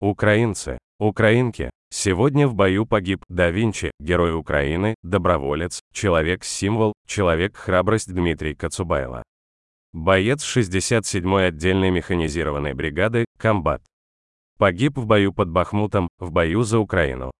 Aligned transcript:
Украинцы, 0.00 0.76
украинки, 0.98 1.70
сегодня 1.90 2.46
в 2.46 2.54
бою 2.54 2.84
погиб 2.84 3.24
Да 3.30 3.50
Винчи, 3.50 3.90
герой 3.98 4.34
Украины, 4.34 4.94
доброволец, 5.02 5.80
человек-символ, 5.94 6.92
человек-храбрость 7.06 8.12
Дмитрий 8.12 8.54
Кацубайло. 8.54 9.22
Боец 9.94 10.44
67-й 10.44 11.46
отдельной 11.46 11.90
механизированной 11.90 12.74
бригады, 12.74 13.24
комбат. 13.38 13.82
Погиб 14.58 14.98
в 14.98 15.06
бою 15.06 15.32
под 15.32 15.48
Бахмутом, 15.48 16.08
в 16.18 16.30
бою 16.30 16.62
за 16.62 16.78
Украину. 16.78 17.30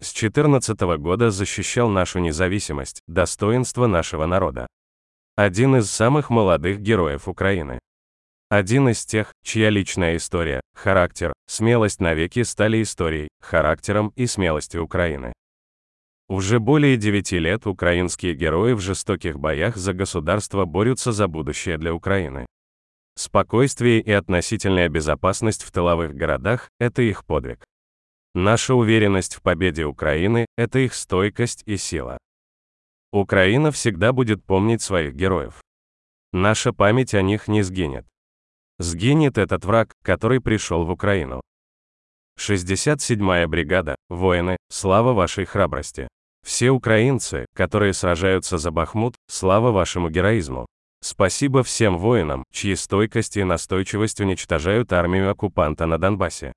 С 0.00 0.12
14 0.12 0.80
года 0.96 1.30
защищал 1.30 1.90
нашу 1.90 2.20
независимость, 2.20 3.02
достоинство 3.06 3.86
нашего 3.86 4.24
народа. 4.24 4.66
Один 5.36 5.76
из 5.76 5.90
самых 5.90 6.30
молодых 6.30 6.80
героев 6.80 7.28
Украины. 7.28 7.78
Один 8.50 8.88
из 8.88 9.04
тех, 9.04 9.34
чья 9.44 9.68
личная 9.68 10.16
история, 10.16 10.62
характер, 10.74 11.34
смелость 11.46 12.00
навеки 12.00 12.42
стали 12.44 12.82
историей, 12.82 13.28
характером 13.42 14.10
и 14.16 14.26
смелостью 14.26 14.84
Украины. 14.84 15.34
Уже 16.28 16.58
более 16.58 16.96
девяти 16.96 17.38
лет 17.38 17.66
украинские 17.66 18.34
герои 18.34 18.72
в 18.72 18.80
жестоких 18.80 19.38
боях 19.38 19.76
за 19.76 19.92
государство 19.92 20.64
борются 20.64 21.12
за 21.12 21.28
будущее 21.28 21.76
для 21.76 21.92
Украины. 21.92 22.46
Спокойствие 23.16 24.00
и 24.00 24.12
относительная 24.12 24.88
безопасность 24.88 25.62
в 25.62 25.70
тыловых 25.70 26.14
городах– 26.14 26.70
это 26.80 27.02
их 27.02 27.26
подвиг. 27.26 27.62
Наша 28.34 28.74
уверенность 28.74 29.34
в 29.34 29.42
победе 29.42 29.84
Украины– 29.84 30.46
это 30.56 30.78
их 30.78 30.94
стойкость 30.94 31.64
и 31.66 31.76
сила. 31.76 32.16
Украина 33.12 33.72
всегда 33.72 34.14
будет 34.14 34.42
помнить 34.42 34.80
своих 34.80 35.14
героев. 35.14 35.60
Наша 36.32 36.72
память 36.72 37.14
о 37.14 37.20
них 37.20 37.46
не 37.46 37.60
сгинет. 37.60 38.06
Сгинет 38.80 39.38
этот 39.38 39.64
враг, 39.64 39.94
который 40.04 40.40
пришел 40.40 40.84
в 40.84 40.90
Украину. 40.90 41.40
67-я 42.38 43.48
бригада, 43.48 43.96
воины, 44.08 44.56
слава 44.70 45.12
вашей 45.12 45.46
храбрости. 45.46 46.06
Все 46.46 46.70
украинцы, 46.70 47.46
которые 47.56 47.92
сражаются 47.92 48.56
за 48.56 48.70
Бахмут, 48.70 49.16
слава 49.28 49.72
вашему 49.72 50.10
героизму. 50.10 50.66
Спасибо 51.02 51.64
всем 51.64 51.98
воинам, 51.98 52.44
чьи 52.52 52.76
стойкость 52.76 53.36
и 53.36 53.42
настойчивость 53.42 54.20
уничтожают 54.20 54.92
армию 54.92 55.30
оккупанта 55.30 55.86
на 55.86 55.98
Донбассе. 55.98 56.52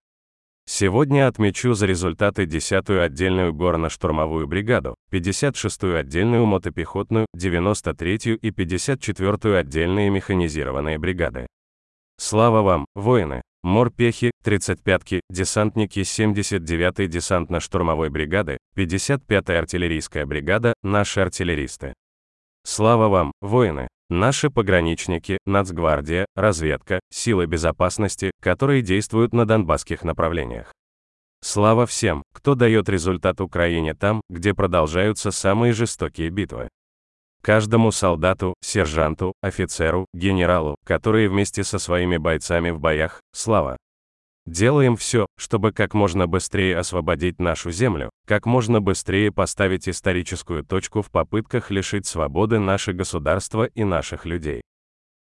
Сегодня 0.67 1.27
отмечу 1.27 1.73
за 1.73 1.87
результаты 1.87 2.45
10-ю 2.45 3.01
отдельную 3.01 3.51
горно-штурмовую 3.51 4.45
бригаду, 4.45 4.93
56-ю 5.11 5.97
отдельную 5.97 6.45
мотопехотную, 6.45 7.25
93-ю 7.35 8.37
и 8.37 8.51
54-ю 8.51 9.57
отдельные 9.57 10.11
механизированные 10.11 10.99
бригады. 10.99 11.47
Слава 12.23 12.61
вам, 12.61 12.85
воины! 12.93 13.41
Морпехи, 13.63 14.29
35-ки, 14.45 15.21
десантники 15.31 16.01
79-й 16.01 17.07
десантно-штурмовой 17.07 18.09
бригады, 18.09 18.59
55-я 18.77 19.57
артиллерийская 19.57 20.27
бригада, 20.27 20.75
наши 20.83 21.19
артиллеристы. 21.19 21.95
Слава 22.63 23.07
вам, 23.07 23.31
воины! 23.41 23.87
Наши 24.11 24.51
пограничники, 24.51 25.39
Нацгвардия, 25.47 26.27
разведка, 26.35 26.99
силы 27.11 27.47
безопасности, 27.47 28.29
которые 28.39 28.83
действуют 28.83 29.33
на 29.33 29.47
донбасских 29.47 30.03
направлениях. 30.03 30.71
Слава 31.43 31.87
всем, 31.87 32.21
кто 32.35 32.53
дает 32.53 32.87
результат 32.87 33.41
Украине 33.41 33.95
там, 33.95 34.21
где 34.29 34.53
продолжаются 34.53 35.31
самые 35.31 35.73
жестокие 35.73 36.29
битвы. 36.29 36.69
Каждому 37.41 37.91
солдату, 37.91 38.53
сержанту, 38.61 39.33
офицеру, 39.41 40.05
генералу, 40.13 40.75
которые 40.85 41.27
вместе 41.27 41.63
со 41.63 41.79
своими 41.79 42.17
бойцами 42.17 42.69
в 42.69 42.79
боях, 42.79 43.19
слава. 43.33 43.77
Делаем 44.45 44.95
все, 44.95 45.25
чтобы 45.37 45.71
как 45.71 45.95
можно 45.95 46.27
быстрее 46.27 46.77
освободить 46.77 47.39
нашу 47.39 47.71
землю, 47.71 48.11
как 48.27 48.45
можно 48.45 48.79
быстрее 48.79 49.31
поставить 49.31 49.89
историческую 49.89 50.63
точку 50.63 51.01
в 51.01 51.09
попытках 51.09 51.71
лишить 51.71 52.05
свободы 52.05 52.59
наше 52.59 52.93
государство 52.93 53.65
и 53.65 53.83
наших 53.83 54.25
людей. 54.25 54.61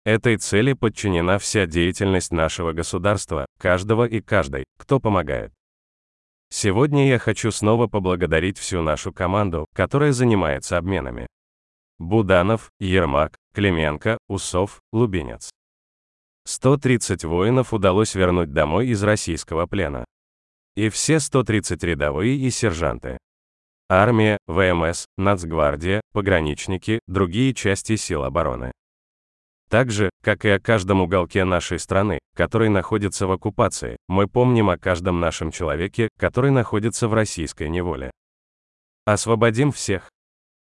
Этой 0.04 0.36
цели 0.36 0.72
подчинена 0.72 1.38
вся 1.38 1.66
деятельность 1.66 2.30
нашего 2.30 2.72
государства, 2.72 3.46
каждого 3.58 4.04
и 4.04 4.20
каждой, 4.20 4.64
кто 4.78 5.00
помогает. 5.00 5.52
Сегодня 6.50 7.08
я 7.08 7.18
хочу 7.18 7.50
снова 7.50 7.88
поблагодарить 7.88 8.58
всю 8.58 8.82
нашу 8.82 9.12
команду, 9.12 9.66
которая 9.74 10.12
занимается 10.12 10.76
обменами. 10.76 11.26
Буданов, 11.98 12.70
Ермак, 12.80 13.36
Клименко, 13.54 14.18
Усов, 14.28 14.80
Лубенец. 14.92 15.50
130 16.46 17.24
воинов 17.24 17.72
удалось 17.72 18.14
вернуть 18.14 18.52
домой 18.52 18.88
из 18.88 19.02
российского 19.02 19.66
плена. 19.66 20.04
И 20.76 20.88
все 20.88 21.20
130 21.20 21.82
рядовые 21.84 22.36
и 22.36 22.50
сержанты. 22.50 23.18
Армия, 23.88 24.38
ВМС, 24.46 25.06
Нацгвардия, 25.16 26.00
пограничники, 26.12 27.00
другие 27.06 27.54
части 27.54 27.96
сил 27.96 28.24
обороны. 28.24 28.72
Так 29.70 29.90
же, 29.90 30.10
как 30.22 30.44
и 30.44 30.50
о 30.50 30.60
каждом 30.60 31.00
уголке 31.00 31.44
нашей 31.44 31.78
страны, 31.78 32.18
который 32.34 32.68
находится 32.68 33.26
в 33.26 33.32
оккупации, 33.32 33.96
мы 34.08 34.26
помним 34.26 34.70
о 34.70 34.78
каждом 34.78 35.20
нашем 35.20 35.50
человеке, 35.50 36.08
который 36.18 36.50
находится 36.50 37.08
в 37.08 37.14
российской 37.14 37.68
неволе. 37.68 38.10
Освободим 39.06 39.70
всех, 39.70 40.08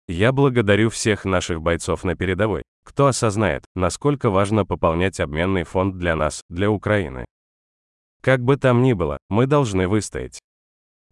я 0.09 0.33
благодарю 0.33 0.91
всех 0.91 1.25
наших 1.25 1.61
бойцов 1.61 2.05
на 2.05 2.17
передовой, 2.17 2.63
кто 2.85 3.07
осознает, 3.07 3.65
насколько 3.75 4.31
важно 4.31 4.67
пополнять 4.67 5.21
обменный 5.21 5.65
фонд 5.65 5.99
для 5.99 6.17
нас, 6.17 6.43
для 6.49 6.71
Украины. 6.71 7.25
Как 8.21 8.41
бы 8.41 8.57
там 8.57 8.83
ни 8.83 8.93
было, 8.93 9.19
мы 9.29 9.47
должны 9.47 9.89
выстоять. 9.89 10.41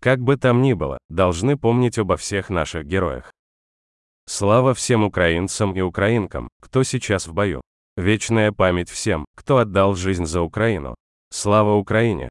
Как 0.01 0.21
бы 0.21 0.37
там 0.37 0.63
ни 0.63 0.73
было, 0.73 0.99
должны 1.09 1.57
помнить 1.57 1.99
обо 1.99 2.17
всех 2.17 2.51
наших 2.51 2.87
героях. 2.87 3.33
Слава 4.27 4.75
всем 4.75 5.05
украинцам 5.05 5.75
и 5.75 5.81
украинкам, 5.81 6.49
кто 6.61 6.83
сейчас 6.83 7.27
в 7.27 7.35
бою. 7.35 7.61
Вечная 7.97 8.53
память 8.53 8.89
всем, 8.89 9.27
кто 9.37 9.59
отдал 9.59 9.95
жизнь 9.95 10.25
за 10.25 10.41
Украину. 10.41 10.95
Слава 11.31 11.75
Украине! 11.75 12.29